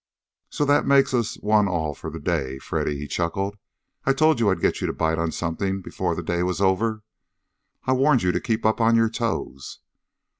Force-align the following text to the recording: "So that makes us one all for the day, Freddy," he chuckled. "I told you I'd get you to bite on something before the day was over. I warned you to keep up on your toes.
"So 0.49 0.65
that 0.65 0.87
makes 0.87 1.13
us 1.13 1.35
one 1.41 1.67
all 1.67 1.93
for 1.93 2.09
the 2.09 2.19
day, 2.19 2.57
Freddy," 2.57 2.97
he 2.97 3.05
chuckled. 3.05 3.59
"I 4.03 4.13
told 4.13 4.39
you 4.39 4.49
I'd 4.49 4.59
get 4.59 4.81
you 4.81 4.87
to 4.87 4.93
bite 4.93 5.19
on 5.19 5.31
something 5.31 5.79
before 5.83 6.15
the 6.15 6.23
day 6.23 6.41
was 6.41 6.59
over. 6.59 7.03
I 7.85 7.93
warned 7.93 8.23
you 8.23 8.31
to 8.31 8.41
keep 8.41 8.65
up 8.65 8.81
on 8.81 8.95
your 8.95 9.09
toes. 9.11 9.77